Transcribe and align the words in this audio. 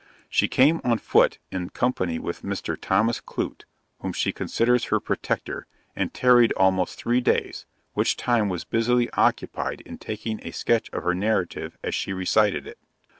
She 0.29 0.47
came 0.47 0.81
on 0.83 0.97
foot 0.97 1.37
in 1.51 1.69
company 1.69 2.17
with 2.17 2.41
Mr. 2.41 2.75
Thomas 2.75 3.21
Clute, 3.21 3.65
whom 3.99 4.13
she 4.13 4.31
considers 4.31 4.85
her 4.85 4.99
protector, 4.99 5.67
and 5.95 6.11
tarried 6.11 6.51
almost 6.53 6.97
three 6.97 7.21
days, 7.21 7.67
which 7.93 8.17
time 8.17 8.49
was 8.49 8.63
busily 8.63 9.11
occupied 9.11 9.81
in 9.81 9.99
taking 9.99 10.39
a 10.41 10.53
sketch 10.53 10.89
of 10.89 11.03
her 11.03 11.13
narrative 11.13 11.77
as 11.83 11.93
she 11.93 12.13
recited 12.13 12.65
it. 12.65 12.79